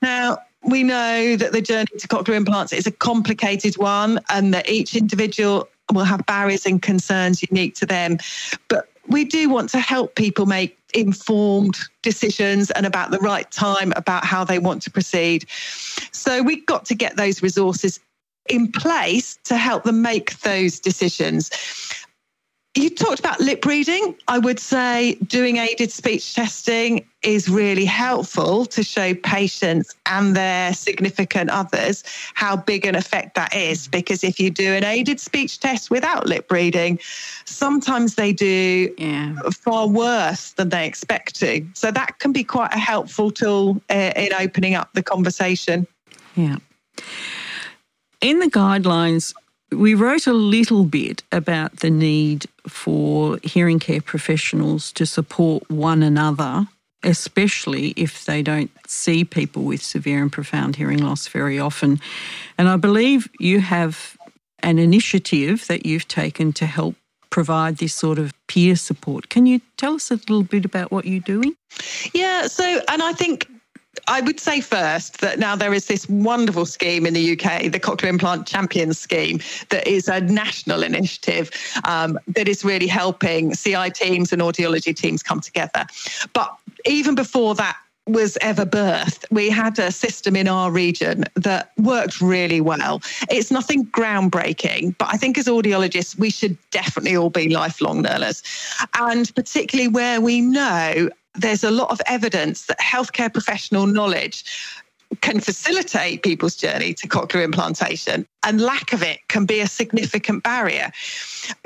Now, 0.00 0.38
we 0.64 0.82
know 0.82 1.36
that 1.36 1.52
the 1.52 1.60
journey 1.60 1.92
to 1.98 2.08
cochlear 2.08 2.34
implants 2.34 2.72
is 2.72 2.86
a 2.86 2.90
complicated 2.90 3.76
one 3.76 4.20
and 4.30 4.54
that 4.54 4.68
each 4.70 4.96
individual 4.96 5.68
will 5.94 6.04
have 6.04 6.24
barriers 6.26 6.66
and 6.66 6.80
concerns 6.80 7.42
unique 7.42 7.74
to 7.76 7.86
them. 7.86 8.18
But 8.68 8.88
we 9.08 9.24
do 9.24 9.48
want 9.48 9.70
to 9.70 9.78
help 9.78 10.14
people 10.14 10.46
make 10.46 10.78
informed 10.94 11.78
decisions 12.02 12.70
and 12.70 12.86
about 12.86 13.10
the 13.10 13.18
right 13.18 13.50
time 13.50 13.92
about 13.96 14.24
how 14.24 14.44
they 14.44 14.58
want 14.58 14.82
to 14.82 14.90
proceed. 14.90 15.48
So 16.12 16.42
we've 16.42 16.66
got 16.66 16.84
to 16.86 16.94
get 16.94 17.16
those 17.16 17.42
resources 17.42 18.00
in 18.48 18.70
place 18.72 19.38
to 19.44 19.56
help 19.56 19.84
them 19.84 20.02
make 20.02 20.40
those 20.40 20.80
decisions. 20.80 21.50
You 22.74 22.88
talked 22.88 23.20
about 23.20 23.38
lip 23.38 23.66
reading. 23.66 24.14
I 24.28 24.38
would 24.38 24.58
say 24.58 25.16
doing 25.26 25.58
aided 25.58 25.92
speech 25.92 26.34
testing 26.34 27.06
is 27.22 27.46
really 27.46 27.84
helpful 27.84 28.64
to 28.64 28.82
show 28.82 29.14
patients 29.14 29.94
and 30.06 30.34
their 30.34 30.72
significant 30.72 31.50
others 31.50 32.02
how 32.32 32.56
big 32.56 32.86
an 32.86 32.94
effect 32.94 33.34
that 33.34 33.54
is. 33.54 33.88
Because 33.88 34.24
if 34.24 34.40
you 34.40 34.48
do 34.48 34.72
an 34.72 34.84
aided 34.84 35.20
speech 35.20 35.60
test 35.60 35.90
without 35.90 36.26
lip 36.26 36.50
reading, 36.50 36.98
sometimes 37.44 38.14
they 38.14 38.32
do 38.32 38.92
yeah. 38.96 39.34
far 39.50 39.86
worse 39.86 40.52
than 40.52 40.70
they 40.70 40.86
expect 40.86 41.34
to. 41.40 41.66
So 41.74 41.90
that 41.90 42.20
can 42.20 42.32
be 42.32 42.42
quite 42.42 42.72
a 42.72 42.78
helpful 42.78 43.30
tool 43.30 43.82
uh, 43.90 44.12
in 44.16 44.32
opening 44.32 44.76
up 44.76 44.94
the 44.94 45.02
conversation. 45.02 45.86
Yeah. 46.36 46.56
In 48.22 48.38
the 48.38 48.46
guidelines, 48.46 49.34
we 49.72 49.94
wrote 49.94 50.26
a 50.26 50.32
little 50.32 50.84
bit 50.84 51.22
about 51.32 51.78
the 51.78 51.90
need 51.90 52.46
for 52.68 53.38
hearing 53.42 53.78
care 53.78 54.00
professionals 54.00 54.92
to 54.92 55.06
support 55.06 55.68
one 55.70 56.02
another, 56.02 56.68
especially 57.02 57.88
if 57.96 58.24
they 58.24 58.42
don't 58.42 58.70
see 58.86 59.24
people 59.24 59.62
with 59.64 59.82
severe 59.82 60.22
and 60.22 60.32
profound 60.32 60.76
hearing 60.76 60.98
loss 60.98 61.26
very 61.28 61.58
often. 61.58 62.00
And 62.58 62.68
I 62.68 62.76
believe 62.76 63.28
you 63.38 63.60
have 63.60 64.16
an 64.62 64.78
initiative 64.78 65.66
that 65.66 65.84
you've 65.86 66.08
taken 66.08 66.52
to 66.54 66.66
help 66.66 66.94
provide 67.30 67.78
this 67.78 67.94
sort 67.94 68.18
of 68.18 68.32
peer 68.46 68.76
support. 68.76 69.30
Can 69.30 69.46
you 69.46 69.60
tell 69.78 69.94
us 69.94 70.10
a 70.10 70.14
little 70.14 70.42
bit 70.42 70.64
about 70.64 70.92
what 70.92 71.06
you're 71.06 71.20
doing? 71.20 71.56
Yeah, 72.12 72.46
so, 72.46 72.80
and 72.88 73.02
I 73.02 73.12
think 73.14 73.48
I 74.08 74.20
would 74.22 74.40
say 74.40 74.60
first 74.60 75.20
that 75.20 75.38
now 75.38 75.54
there 75.54 75.74
is 75.74 75.86
this 75.86 76.08
wonderful 76.08 76.66
scheme 76.66 77.06
in 77.06 77.14
the 77.14 77.32
UK, 77.32 77.70
the 77.70 77.80
Cochlear 77.80 78.08
Implant 78.08 78.46
Champions 78.46 78.98
Scheme, 78.98 79.40
that 79.68 79.86
is 79.86 80.08
a 80.08 80.20
national 80.20 80.82
initiative 80.82 81.50
um, 81.84 82.18
that 82.28 82.48
is 82.48 82.64
really 82.64 82.86
helping 82.86 83.52
CI 83.52 83.90
teams 83.90 84.32
and 84.32 84.40
audiology 84.40 84.96
teams 84.96 85.22
come 85.22 85.40
together. 85.40 85.86
But 86.32 86.56
even 86.86 87.14
before 87.14 87.54
that, 87.56 87.76
was 88.08 88.36
ever 88.40 88.66
birthed. 88.66 89.24
We 89.30 89.48
had 89.48 89.78
a 89.78 89.92
system 89.92 90.34
in 90.34 90.48
our 90.48 90.72
region 90.72 91.24
that 91.36 91.70
worked 91.78 92.20
really 92.20 92.60
well. 92.60 93.00
It's 93.30 93.52
nothing 93.52 93.86
groundbreaking, 93.86 94.96
but 94.98 95.08
I 95.12 95.16
think 95.16 95.38
as 95.38 95.46
audiologists, 95.46 96.18
we 96.18 96.30
should 96.30 96.58
definitely 96.72 97.16
all 97.16 97.30
be 97.30 97.48
lifelong 97.48 98.02
learners. 98.02 98.42
And 98.98 99.32
particularly 99.36 99.86
where 99.86 100.20
we 100.20 100.40
know 100.40 101.10
there's 101.34 101.64
a 101.64 101.70
lot 101.70 101.90
of 101.90 102.00
evidence 102.06 102.66
that 102.66 102.78
healthcare 102.80 103.32
professional 103.32 103.86
knowledge 103.86 104.44
can 105.20 105.40
facilitate 105.40 106.22
people's 106.22 106.56
journey 106.56 106.94
to 106.94 107.06
cochlear 107.06 107.44
implantation, 107.44 108.26
and 108.44 108.60
lack 108.60 108.92
of 108.92 109.02
it 109.02 109.20
can 109.28 109.44
be 109.44 109.60
a 109.60 109.66
significant 109.66 110.42
barrier. 110.42 110.90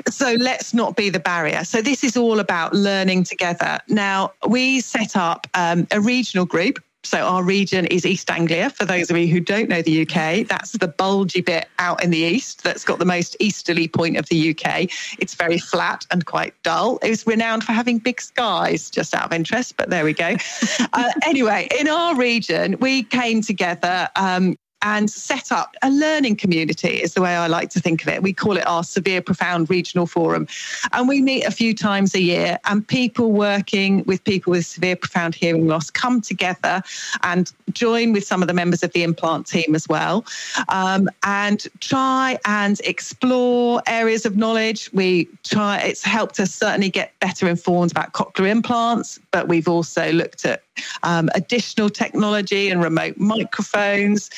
So 0.09 0.33
let's 0.33 0.73
not 0.73 0.95
be 0.95 1.09
the 1.09 1.19
barrier. 1.19 1.63
So, 1.63 1.81
this 1.81 2.03
is 2.03 2.17
all 2.17 2.39
about 2.39 2.73
learning 2.73 3.23
together. 3.23 3.79
Now, 3.87 4.33
we 4.47 4.81
set 4.81 5.15
up 5.15 5.47
um, 5.53 5.87
a 5.91 6.01
regional 6.01 6.45
group 6.45 6.79
so 7.03 7.19
our 7.19 7.43
region 7.43 7.85
is 7.85 8.05
East 8.05 8.29
Anglia. 8.29 8.69
For 8.69 8.83
those 8.83 9.09
of 9.09 9.17
you 9.17 9.27
who 9.27 9.39
don't 9.39 9.69
know 9.69 9.81
the 9.81 10.01
UK, 10.01 10.45
that's 10.47 10.73
the 10.73 10.87
bulgy 10.87 11.41
bit 11.41 11.67
out 11.79 12.03
in 12.03 12.09
the 12.09 12.17
east 12.17 12.63
that's 12.63 12.83
got 12.83 12.99
the 12.99 13.05
most 13.05 13.37
easterly 13.39 13.87
point 13.87 14.17
of 14.17 14.27
the 14.27 14.49
UK. 14.49 14.89
It's 15.19 15.33
very 15.35 15.57
flat 15.57 16.05
and 16.11 16.25
quite 16.25 16.53
dull. 16.63 16.97
It 17.01 17.09
was 17.09 17.25
renowned 17.25 17.63
for 17.63 17.71
having 17.71 17.99
big 17.99 18.19
skies, 18.19 18.89
just 18.89 19.15
out 19.15 19.25
of 19.25 19.31
interest, 19.31 19.77
but 19.77 19.89
there 19.89 20.03
we 20.03 20.13
go. 20.13 20.35
uh, 20.93 21.11
anyway, 21.25 21.69
in 21.79 21.87
our 21.87 22.15
region, 22.15 22.77
we 22.79 23.03
came 23.03 23.41
together 23.41 24.09
um, 24.15 24.57
and 24.81 25.09
set 25.09 25.51
up 25.51 25.75
a 25.81 25.89
learning 25.89 26.35
community 26.35 26.89
is 26.89 27.13
the 27.13 27.21
way 27.21 27.35
I 27.35 27.47
like 27.47 27.69
to 27.71 27.79
think 27.79 28.01
of 28.03 28.07
it. 28.09 28.21
We 28.21 28.33
call 28.33 28.57
it 28.57 28.67
our 28.67 28.83
Severe 28.83 29.21
Profound 29.21 29.69
Regional 29.69 30.05
Forum. 30.05 30.47
And 30.93 31.07
we 31.07 31.21
meet 31.21 31.45
a 31.45 31.51
few 31.51 31.73
times 31.73 32.13
a 32.13 32.21
year 32.21 32.59
and 32.65 32.87
people 32.87 33.31
working 33.31 34.03
with 34.05 34.23
people 34.23 34.51
with 34.51 34.65
severe 34.65 34.95
profound 34.95 35.35
hearing 35.35 35.67
loss 35.67 35.89
come 35.89 36.21
together 36.21 36.81
and 37.23 37.51
join 37.71 38.13
with 38.13 38.23
some 38.23 38.41
of 38.41 38.47
the 38.47 38.53
members 38.53 38.83
of 38.83 38.91
the 38.93 39.03
implant 39.03 39.47
team 39.47 39.73
as 39.73 39.87
well 39.87 40.25
um, 40.69 41.09
and 41.23 41.67
try 41.79 42.37
and 42.45 42.79
explore 42.81 43.81
areas 43.87 44.25
of 44.25 44.37
knowledge. 44.37 44.91
We 44.93 45.27
try, 45.43 45.79
it's 45.79 46.03
helped 46.03 46.39
us 46.39 46.53
certainly 46.53 46.89
get 46.89 47.17
better 47.19 47.47
informed 47.47 47.91
about 47.91 48.13
cochlear 48.13 48.49
implants, 48.49 49.19
but 49.31 49.47
we've 49.47 49.67
also 49.67 50.11
looked 50.11 50.45
at 50.45 50.63
um, 51.03 51.29
additional 51.35 51.89
technology 51.89 52.69
and 52.69 52.83
remote 52.83 53.17
microphones. 53.17 54.29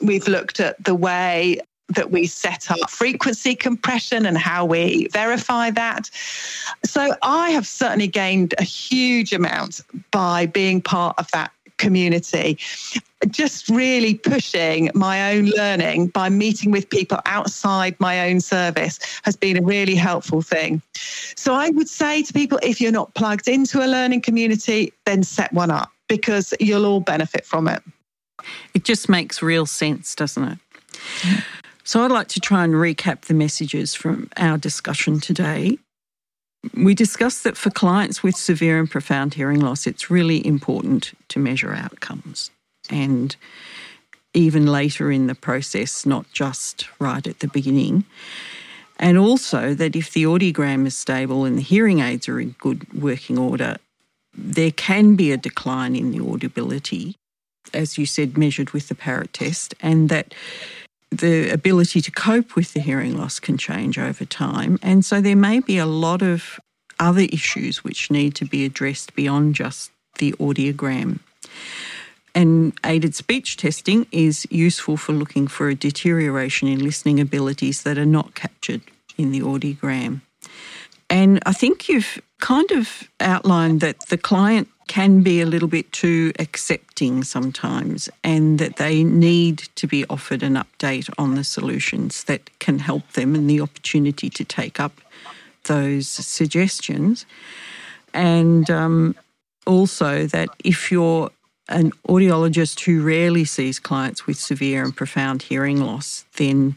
We've 0.00 0.28
looked 0.28 0.60
at 0.60 0.82
the 0.82 0.94
way 0.94 1.60
that 1.88 2.10
we 2.10 2.26
set 2.26 2.70
up 2.70 2.90
frequency 2.90 3.54
compression 3.54 4.26
and 4.26 4.38
how 4.38 4.64
we 4.64 5.08
verify 5.08 5.70
that. 5.70 6.10
So 6.84 7.14
I 7.22 7.50
have 7.50 7.66
certainly 7.66 8.06
gained 8.06 8.54
a 8.58 8.64
huge 8.64 9.32
amount 9.32 9.82
by 10.10 10.46
being 10.46 10.80
part 10.80 11.14
of 11.18 11.30
that 11.32 11.52
community. 11.78 12.58
Just 13.28 13.68
really 13.68 14.14
pushing 14.14 14.90
my 14.94 15.34
own 15.34 15.46
learning 15.46 16.08
by 16.08 16.28
meeting 16.28 16.70
with 16.70 16.90
people 16.90 17.18
outside 17.24 17.96
my 17.98 18.28
own 18.28 18.40
service 18.40 18.98
has 19.22 19.36
been 19.36 19.56
a 19.56 19.62
really 19.62 19.94
helpful 19.94 20.42
thing. 20.42 20.82
So 21.36 21.54
I 21.54 21.70
would 21.70 21.88
say 21.88 22.22
to 22.22 22.32
people 22.32 22.58
if 22.62 22.80
you're 22.80 22.92
not 22.92 23.14
plugged 23.14 23.48
into 23.48 23.84
a 23.84 23.88
learning 23.88 24.20
community, 24.20 24.92
then 25.06 25.22
set 25.22 25.52
one 25.52 25.70
up 25.70 25.90
because 26.08 26.52
you'll 26.60 26.86
all 26.86 27.00
benefit 27.00 27.46
from 27.46 27.68
it. 27.68 27.82
It 28.74 28.84
just 28.84 29.08
makes 29.08 29.42
real 29.42 29.66
sense, 29.66 30.14
doesn't 30.14 30.44
it? 30.44 30.58
So 31.84 32.02
I'd 32.02 32.10
like 32.10 32.28
to 32.28 32.40
try 32.40 32.64
and 32.64 32.74
recap 32.74 33.22
the 33.22 33.34
messages 33.34 33.94
from 33.94 34.28
our 34.36 34.56
discussion 34.56 35.20
today. 35.20 35.78
We 36.72 36.94
discussed 36.94 37.44
that 37.44 37.56
for 37.56 37.70
clients 37.70 38.22
with 38.22 38.36
severe 38.36 38.78
and 38.78 38.90
profound 38.90 39.34
hearing 39.34 39.60
loss, 39.60 39.86
it's 39.86 40.10
really 40.10 40.46
important 40.46 41.12
to 41.28 41.38
measure 41.38 41.74
outcomes 41.74 42.50
and 42.90 43.36
even 44.34 44.66
later 44.66 45.10
in 45.10 45.26
the 45.26 45.34
process, 45.34 46.04
not 46.04 46.30
just 46.32 46.88
right 46.98 47.26
at 47.26 47.38
the 47.38 47.48
beginning. 47.48 48.04
And 48.98 49.16
also 49.18 49.74
that 49.74 49.96
if 49.96 50.12
the 50.12 50.24
audiogram 50.24 50.86
is 50.86 50.96
stable 50.96 51.44
and 51.44 51.58
the 51.58 51.62
hearing 51.62 52.00
aids 52.00 52.28
are 52.28 52.40
in 52.40 52.54
good 52.58 52.92
working 52.92 53.38
order, 53.38 53.76
there 54.36 54.72
can 54.72 55.14
be 55.16 55.30
a 55.32 55.36
decline 55.36 55.94
in 55.94 56.10
the 56.10 56.20
audibility, 56.20 57.16
as 57.72 57.96
you 57.96 58.06
said, 58.06 58.36
measured 58.36 58.70
with 58.70 58.88
the 58.88 58.94
parrot 58.94 59.32
test, 59.32 59.74
and 59.80 60.08
that 60.08 60.34
the 61.10 61.50
ability 61.50 62.00
to 62.00 62.10
cope 62.10 62.56
with 62.56 62.72
the 62.72 62.80
hearing 62.80 63.16
loss 63.16 63.38
can 63.38 63.56
change 63.56 63.98
over 63.98 64.24
time. 64.24 64.78
And 64.82 65.04
so 65.04 65.20
there 65.20 65.36
may 65.36 65.60
be 65.60 65.78
a 65.78 65.86
lot 65.86 66.22
of 66.22 66.58
other 66.98 67.22
issues 67.22 67.82
which 67.82 68.10
need 68.10 68.34
to 68.36 68.44
be 68.44 68.64
addressed 68.64 69.14
beyond 69.14 69.54
just 69.54 69.90
the 70.18 70.32
audiogram. 70.32 71.20
And 72.34 72.72
aided 72.84 73.14
speech 73.14 73.56
testing 73.56 74.06
is 74.10 74.46
useful 74.50 74.96
for 74.96 75.12
looking 75.12 75.46
for 75.46 75.68
a 75.68 75.74
deterioration 75.74 76.66
in 76.66 76.80
listening 76.80 77.20
abilities 77.20 77.82
that 77.84 77.96
are 77.96 78.06
not 78.06 78.34
captured 78.34 78.80
in 79.16 79.30
the 79.30 79.40
audiogram. 79.40 80.20
And 81.08 81.40
I 81.46 81.52
think 81.52 81.88
you've 81.88 82.20
kind 82.40 82.70
of 82.72 83.08
outlined 83.20 83.80
that 83.82 84.00
the 84.08 84.18
client 84.18 84.68
can 84.86 85.22
be 85.22 85.40
a 85.40 85.46
little 85.46 85.68
bit 85.68 85.90
too 85.92 86.32
accepting 86.38 87.24
sometimes 87.24 88.08
and 88.22 88.58
that 88.58 88.76
they 88.76 89.02
need 89.02 89.58
to 89.76 89.86
be 89.86 90.04
offered 90.06 90.42
an 90.42 90.54
update 90.54 91.08
on 91.18 91.34
the 91.34 91.44
solutions 91.44 92.24
that 92.24 92.50
can 92.58 92.78
help 92.78 93.12
them 93.12 93.34
and 93.34 93.48
the 93.48 93.60
opportunity 93.60 94.28
to 94.30 94.44
take 94.44 94.78
up 94.78 95.00
those 95.64 96.06
suggestions. 96.08 97.24
And 98.12 98.70
um, 98.70 99.16
also 99.66 100.26
that 100.26 100.48
if 100.64 100.92
you're 100.92 101.30
an 101.68 101.92
audiologist 102.08 102.80
who 102.80 103.02
rarely 103.02 103.44
sees 103.44 103.78
clients 103.78 104.26
with 104.26 104.38
severe 104.38 104.84
and 104.84 104.94
profound 104.94 105.42
hearing 105.42 105.80
loss, 105.80 106.26
then 106.36 106.76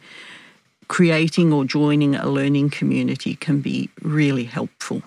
creating 0.87 1.51
or 1.51 1.65
joining 1.65 2.15
a 2.15 2.27
learning 2.27 2.69
community 2.69 3.35
can 3.35 3.59
be 3.59 3.89
really 4.01 4.45
helpful. 4.45 5.01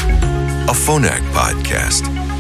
a 0.68 0.74
Phonak 0.74 1.22
podcast. 1.34 2.33